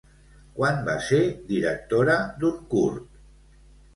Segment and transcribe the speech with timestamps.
[0.53, 1.19] Quan va ser
[1.51, 3.21] directora d'un curt?